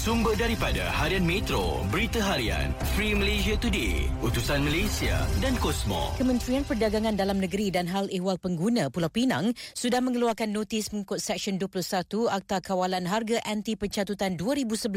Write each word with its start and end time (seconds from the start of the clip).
Sumber 0.00 0.32
daripada 0.32 0.88
Harian 0.96 1.28
Metro, 1.28 1.84
Berita 1.92 2.24
Harian, 2.24 2.72
Free 2.96 3.12
Malaysia 3.12 3.52
Today, 3.60 4.08
Utusan 4.24 4.64
Malaysia 4.64 5.28
dan 5.44 5.52
Kosmo. 5.60 6.16
Kementerian 6.16 6.64
Perdagangan 6.64 7.20
Dalam 7.20 7.36
Negeri 7.36 7.68
dan 7.68 7.84
Hal 7.84 8.08
Ehwal 8.08 8.40
Pengguna 8.40 8.88
Pulau 8.88 9.12
Pinang 9.12 9.52
sudah 9.76 10.00
mengeluarkan 10.00 10.56
notis 10.56 10.88
mengikut 10.96 11.20
Seksyen 11.20 11.60
21 11.60 12.32
Akta 12.32 12.64
Kawalan 12.64 13.04
Harga 13.04 13.44
Anti 13.44 13.76
Pencatutan 13.76 14.40
2011 14.40 14.88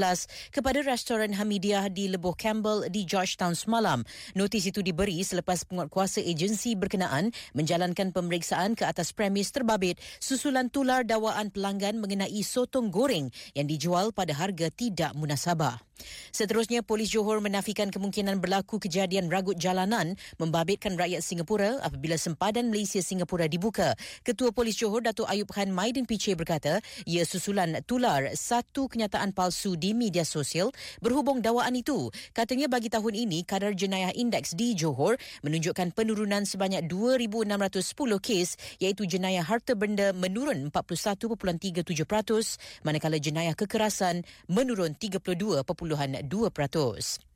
kepada 0.56 0.80
restoran 0.88 1.36
Hamidiah 1.36 1.92
di 1.92 2.08
Leboh 2.08 2.40
Campbell 2.40 2.88
di 2.88 3.04
Georgetown 3.04 3.60
semalam. 3.60 4.08
Notis 4.40 4.72
itu 4.72 4.80
diberi 4.80 5.20
selepas 5.20 5.68
penguatkuasa 5.68 6.24
agensi 6.24 6.80
berkenaan 6.80 7.36
menjalankan 7.52 8.16
pemeriksaan 8.16 8.80
ke 8.80 8.88
atas 8.88 9.12
premis 9.12 9.52
terbabit 9.52 10.00
susulan 10.24 10.72
tular 10.72 11.04
dawaan 11.04 11.52
pelanggan 11.52 12.00
mengenai 12.00 12.40
sotong 12.40 12.88
goreng 12.88 13.28
yang 13.52 13.68
dijual 13.68 14.16
pada 14.16 14.32
harga 14.32 14.72
tidak 14.72 14.93
tidak 14.94 15.18
munasabah. 15.18 15.82
Seterusnya, 16.34 16.82
polis 16.82 17.14
Johor 17.14 17.38
menafikan 17.46 17.94
kemungkinan 17.94 18.42
berlaku 18.42 18.82
kejadian 18.82 19.30
ragut 19.30 19.54
jalanan 19.62 20.18
membabitkan 20.42 20.98
rakyat 20.98 21.22
Singapura 21.22 21.78
apabila 21.86 22.18
sempadan 22.18 22.74
Malaysia-Singapura 22.74 23.46
dibuka. 23.46 23.94
Ketua 24.26 24.50
Polis 24.50 24.74
Johor, 24.74 25.06
Datuk 25.06 25.30
Ayub 25.30 25.46
Khan 25.54 25.70
Maidin 25.70 26.10
Piche 26.10 26.34
berkata, 26.34 26.82
ia 27.06 27.22
susulan 27.22 27.78
tular 27.86 28.34
satu 28.34 28.90
kenyataan 28.90 29.30
palsu 29.38 29.78
di 29.78 29.94
media 29.94 30.26
sosial 30.26 30.74
berhubung 31.06 31.40
dakwaan 31.46 31.78
itu. 31.78 32.10
Katanya 32.34 32.66
bagi 32.66 32.90
tahun 32.90 33.14
ini, 33.14 33.46
kadar 33.46 33.78
jenayah 33.78 34.10
indeks 34.18 34.58
di 34.58 34.74
Johor 34.74 35.22
menunjukkan 35.46 35.94
penurunan 35.94 36.50
sebanyak 36.50 36.90
2,610 36.90 37.94
kes 38.18 38.50
iaitu 38.82 39.06
jenayah 39.06 39.46
harta 39.46 39.78
benda 39.78 40.10
menurun 40.18 40.74
41.37% 40.74 41.94
manakala 42.82 43.22
jenayah 43.22 43.54
kekerasan 43.54 44.26
menurun 44.50 44.98
32.2%. 45.84 47.33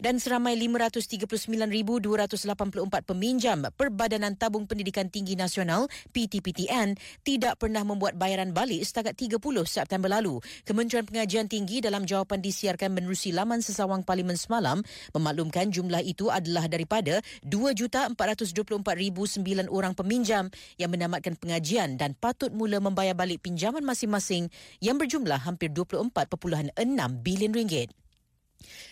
Dan 0.00 0.16
seramai 0.16 0.56
539,284 0.56 3.04
peminjam 3.04 3.68
Perbadanan 3.74 4.32
Tabung 4.38 4.64
Pendidikan 4.64 5.12
Tinggi 5.12 5.36
Nasional 5.36 5.90
PTPTN 6.14 6.96
tidak 7.20 7.60
pernah 7.60 7.84
membuat 7.84 8.16
bayaran 8.16 8.56
balik 8.56 8.80
setakat 8.86 9.12
30 9.18 9.36
September 9.68 10.08
lalu. 10.08 10.40
Kementerian 10.64 11.04
Pengajian 11.04 11.50
Tinggi 11.50 11.84
dalam 11.84 12.08
jawapan 12.08 12.40
disiarkan 12.40 12.96
menerusi 12.96 13.34
laman 13.34 13.60
sesawang 13.60 14.06
Parlimen 14.06 14.40
semalam 14.40 14.80
memaklumkan 15.12 15.68
jumlah 15.68 16.00
itu 16.00 16.32
adalah 16.32 16.64
daripada 16.70 17.20
2,424,009 17.44 19.68
orang 19.68 19.92
peminjam 19.92 20.48
yang 20.80 20.90
menamatkan 20.90 21.36
pengajian 21.36 22.00
dan 22.00 22.16
patut 22.16 22.48
mula 22.54 22.80
membayar 22.80 23.12
balik 23.12 23.44
pinjaman 23.44 23.84
masing-masing 23.84 24.48
yang 24.80 24.96
berjumlah 24.96 25.44
hampir 25.44 25.68
24.6 25.72 26.72
bilion 27.20 27.52
ringgit. 27.52 27.92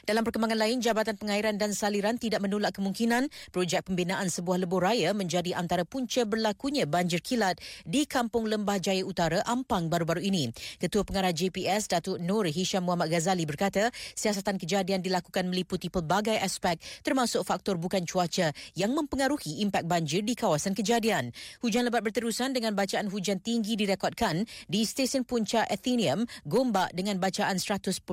Dalam 0.09 0.25
perkembangan 0.25 0.57
lain, 0.57 0.81
Jabatan 0.81 1.21
Pengairan 1.21 1.61
dan 1.61 1.77
Saliran 1.77 2.17
tidak 2.17 2.41
menolak 2.41 2.73
kemungkinan 2.73 3.29
projek 3.53 3.85
pembinaan 3.93 4.33
sebuah 4.33 4.65
lebuh 4.65 4.81
raya 4.81 5.13
menjadi 5.13 5.53
antara 5.53 5.85
punca 5.85 6.25
berlakunya 6.25 6.89
banjir 6.89 7.21
kilat 7.21 7.61
di 7.85 8.09
Kampung 8.09 8.49
Lembah 8.49 8.81
Jaya 8.81 9.05
Utara, 9.05 9.45
Ampang 9.45 9.93
baru-baru 9.93 10.25
ini. 10.25 10.49
Ketua 10.81 11.05
Pengarah 11.05 11.29
JPS, 11.29 11.93
Datuk 11.93 12.25
Nur 12.25 12.49
Hisham 12.49 12.89
Muhammad 12.89 13.13
Ghazali 13.13 13.45
berkata, 13.45 13.93
siasatan 14.17 14.57
kejadian 14.57 15.05
dilakukan 15.05 15.45
meliputi 15.45 15.93
pelbagai 15.93 16.41
aspek 16.41 16.81
termasuk 17.05 17.45
faktor 17.45 17.77
bukan 17.77 18.09
cuaca 18.09 18.57
yang 18.81 18.97
mempengaruhi 18.97 19.61
impak 19.61 19.85
banjir 19.85 20.25
di 20.25 20.33
kawasan 20.33 20.73
kejadian. 20.73 21.37
Hujan 21.61 21.85
lebat 21.85 22.01
berterusan 22.01 22.57
dengan 22.57 22.73
bacaan 22.73 23.13
hujan 23.13 23.45
tinggi 23.45 23.77
direkodkan 23.77 24.49
di 24.73 24.89
stesen 24.89 25.29
punca 25.29 25.69
Athenium, 25.69 26.25
Gombak 26.49 26.97
dengan 26.97 27.21
bacaan 27.21 27.61
100.5 27.61 28.09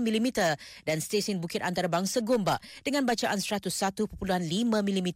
mm 0.00 0.28
dan 0.88 1.09
stesen 1.10 1.42
Bukit 1.42 1.58
Antarabangsa 1.66 2.22
Gombak 2.22 2.62
dengan 2.86 3.02
bacaan 3.02 3.42
101.5 3.42 4.06
mm 4.70 5.08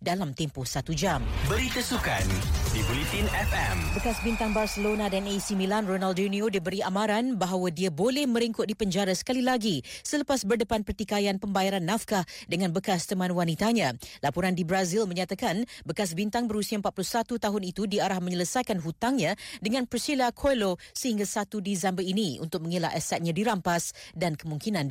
dalam 0.00 0.32
tempoh 0.32 0.64
satu 0.64 0.96
jam. 0.96 1.20
Berita 1.44 1.84
sukan 1.84 2.24
di 2.72 2.80
Bulletin 2.88 3.28
FM. 3.28 3.76
Bekas 3.92 4.16
bintang 4.24 4.56
Barcelona 4.56 5.12
dan 5.12 5.28
AC 5.28 5.52
Milan 5.52 5.84
Ronaldinho 5.84 6.48
diberi 6.48 6.80
amaran 6.80 7.36
bahawa 7.36 7.68
dia 7.68 7.92
boleh 7.92 8.24
meringkuk 8.24 8.64
di 8.64 8.72
penjara 8.72 9.12
sekali 9.12 9.44
lagi 9.44 9.84
selepas 10.00 10.40
berdepan 10.48 10.80
pertikaian 10.88 11.36
pembayaran 11.36 11.84
nafkah 11.84 12.24
dengan 12.48 12.72
bekas 12.72 13.04
teman 13.04 13.28
wanitanya. 13.36 13.92
Laporan 14.24 14.56
di 14.56 14.64
Brazil 14.64 15.04
menyatakan 15.04 15.68
bekas 15.84 16.16
bintang 16.16 16.48
berusia 16.48 16.80
41 16.80 17.36
tahun 17.36 17.62
itu 17.68 17.84
diarah 17.84 18.24
menyelesaikan 18.24 18.80
hutangnya 18.80 19.36
dengan 19.60 19.84
Priscilla 19.84 20.32
Coelho 20.32 20.80
sehingga 20.96 21.28
1 21.28 21.60
Disember 21.60 22.00
ini 22.00 22.40
untuk 22.40 22.64
mengelak 22.64 22.96
asetnya 22.96 23.36
dirampas 23.36 23.92
dan 24.16 24.32
kemungkinan 24.32 24.88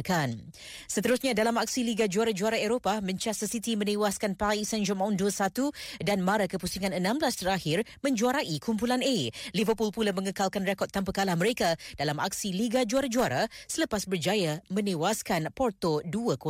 dipenjarakan. 0.00 0.52
Seterusnya 0.88 1.32
dalam 1.36 1.54
aksi 1.60 1.84
Liga 1.84 2.08
Juara-Juara 2.10 2.58
Eropah, 2.58 3.04
Manchester 3.04 3.46
City 3.46 3.76
menewaskan 3.76 4.34
Paris 4.34 4.72
Saint-Germain 4.72 5.14
2-1 5.14 5.70
dan 6.02 6.24
mara 6.24 6.48
ke 6.50 6.58
pusingan 6.58 6.96
16 6.96 7.40
terakhir 7.44 7.86
menjuarai 8.02 8.58
kumpulan 8.58 9.04
A. 9.04 9.16
Liverpool 9.54 9.94
pula 9.94 10.10
mengekalkan 10.10 10.66
rekod 10.66 10.90
tanpa 10.90 11.14
kalah 11.14 11.36
mereka 11.38 11.76
dalam 11.94 12.18
aksi 12.18 12.50
Liga 12.50 12.82
Juara-Juara 12.82 13.46
selepas 13.70 14.08
berjaya 14.08 14.64
menewaskan 14.72 15.52
Porto 15.54 16.02
2-0. 16.02 16.40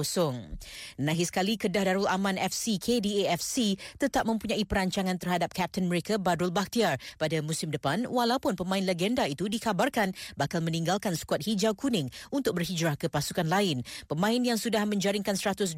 Nahis 1.02 1.28
sekali 1.28 1.60
Kedah 1.60 1.84
Darul 1.84 2.08
Aman 2.08 2.40
FC 2.40 2.80
KDAFC 2.80 3.76
tetap 4.00 4.24
mempunyai 4.24 4.62
perancangan 4.64 5.20
terhadap 5.20 5.52
kapten 5.52 5.86
mereka 5.90 6.16
Badrul 6.16 6.54
Bakhtiar 6.54 6.96
pada 7.20 7.38
musim 7.44 7.68
depan 7.68 8.08
walaupun 8.08 8.56
pemain 8.56 8.82
legenda 8.82 9.28
itu 9.28 9.46
dikabarkan 9.46 10.16
bakal 10.34 10.64
meninggalkan 10.64 11.12
skuad 11.14 11.44
hijau 11.44 11.76
kuning 11.76 12.08
untuk 12.32 12.56
berhijrah 12.56 12.96
ke 13.00 13.08
pasukan 13.08 13.39
lain. 13.46 13.84
Pemain 14.08 14.40
yang 14.40 14.56
sudah 14.56 14.82
menjaringkan 14.88 15.36
123 15.36 15.76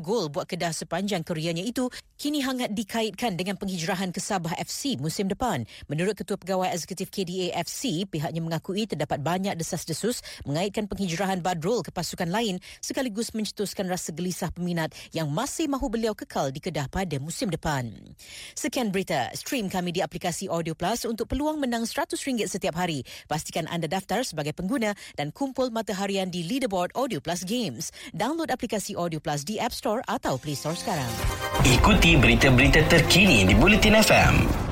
gol 0.00 0.32
buat 0.32 0.48
Kedah 0.48 0.72
sepanjang 0.72 1.20
karyanya 1.20 1.62
itu 1.62 1.92
kini 2.16 2.40
hangat 2.40 2.72
dikaitkan 2.72 3.36
dengan 3.36 3.60
penghijrahan 3.60 4.10
ke 4.10 4.18
Sabah 4.18 4.56
FC 4.56 4.96
musim 4.96 5.28
depan. 5.28 5.68
Menurut 5.92 6.16
Ketua 6.16 6.40
Pegawai 6.40 6.72
Eksekutif 6.72 7.12
KDA 7.12 7.52
FC, 7.60 8.08
pihaknya 8.08 8.40
mengakui 8.40 8.88
terdapat 8.88 9.20
banyak 9.20 9.52
desas-desus 9.60 10.24
mengaitkan 10.48 10.88
penghijrahan 10.88 11.44
Badrul 11.44 11.84
ke 11.84 11.92
pasukan 11.92 12.32
lain 12.32 12.56
sekaligus 12.80 13.36
mencetuskan 13.36 13.84
rasa 13.92 14.10
gelisah 14.16 14.48
peminat 14.48 14.96
yang 15.12 15.28
masih 15.28 15.68
mahu 15.68 15.92
beliau 15.92 16.16
kekal 16.16 16.48
di 16.48 16.64
Kedah 16.64 16.88
pada 16.88 17.20
musim 17.20 17.52
depan. 17.52 17.92
Sekian 18.56 18.88
berita. 18.88 19.28
Stream 19.36 19.68
kami 19.68 19.92
di 19.92 20.00
aplikasi 20.00 20.48
Audio 20.48 20.72
Plus 20.72 21.04
untuk 21.04 21.28
peluang 21.28 21.60
menang 21.60 21.84
RM100 21.84 22.48
setiap 22.48 22.80
hari. 22.80 23.04
Pastikan 23.28 23.68
anda 23.68 23.84
daftar 23.84 24.24
sebagai 24.24 24.56
pengguna 24.56 24.96
dan 25.20 25.28
kumpul 25.28 25.68
mata 25.68 25.92
harian 25.92 26.32
di 26.32 26.40
Leaderboard 26.46 26.79
Audio 26.96 27.20
Plus 27.20 27.44
Games. 27.44 27.92
Download 28.16 28.48
aplikasi 28.48 28.96
Audio 28.96 29.20
Plus 29.20 29.44
di 29.44 29.60
App 29.60 29.76
Store 29.76 30.00
atau 30.08 30.40
Play 30.40 30.56
Store 30.56 30.72
sekarang. 30.72 31.12
Ikuti 31.68 32.16
berita-berita 32.16 32.88
terkini 32.88 33.44
di 33.44 33.52
Bulletin 33.52 34.00
FM. 34.00 34.69